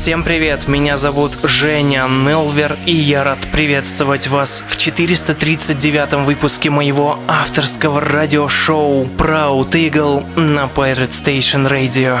Всем 0.00 0.22
привет, 0.22 0.66
меня 0.66 0.96
зовут 0.96 1.32
Женя 1.42 2.08
Нелвер, 2.08 2.78
и 2.86 2.94
я 2.94 3.22
рад 3.22 3.38
приветствовать 3.52 4.28
вас 4.28 4.64
в 4.66 4.78
439 4.78 6.24
выпуске 6.24 6.70
моего 6.70 7.18
авторского 7.28 8.00
радиошоу 8.00 9.04
Proud 9.18 9.72
Eagle 9.72 10.24
на 10.40 10.70
Pirate 10.74 11.10
Station 11.10 11.68
Radio. 11.68 12.18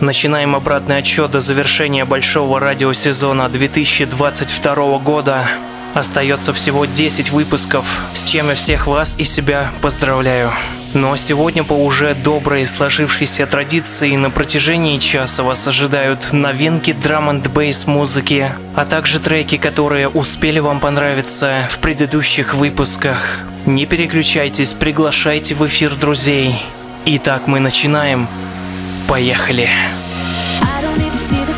Начинаем 0.00 0.54
обратный 0.54 0.98
отчет 0.98 1.30
до 1.30 1.40
завершения 1.40 2.04
большого 2.04 2.60
радиосезона 2.60 3.48
2022 3.48 4.98
года. 4.98 5.48
Остается 5.94 6.52
всего 6.52 6.84
10 6.84 7.30
выпусков, 7.30 7.86
с 8.12 8.22
чем 8.24 8.50
я 8.50 8.54
всех 8.54 8.86
вас 8.86 9.18
и 9.18 9.24
себя 9.24 9.70
поздравляю. 9.80 10.52
Но 10.94 11.16
сегодня 11.16 11.64
по 11.64 11.72
уже 11.72 12.14
доброй 12.14 12.64
сложившейся 12.66 13.46
традиции 13.46 14.14
на 14.14 14.30
протяжении 14.30 14.98
часа 14.98 15.42
вас 15.42 15.66
ожидают 15.66 16.32
новинки 16.32 16.92
драм 16.92 17.30
н 17.30 17.42
бейс 17.42 17.88
музыки, 17.88 18.52
а 18.76 18.84
также 18.84 19.18
треки, 19.18 19.56
которые 19.56 20.08
успели 20.08 20.60
вам 20.60 20.78
понравиться 20.78 21.68
в 21.68 21.78
предыдущих 21.78 22.54
выпусках. 22.54 23.40
Не 23.66 23.86
переключайтесь, 23.86 24.72
приглашайте 24.72 25.56
в 25.56 25.66
эфир 25.66 25.96
друзей. 25.96 26.62
Итак, 27.06 27.48
мы 27.48 27.58
начинаем. 27.58 28.28
Поехали! 29.08 29.68
I 30.62 30.82
don't 30.82 30.96
need 30.96 31.10
to 31.10 31.18
see 31.18 31.44
the. 31.44 31.54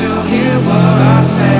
you'll 0.00 0.22
hear 0.22 0.58
what 0.66 1.00
I 1.16 1.20
say. 1.20 1.59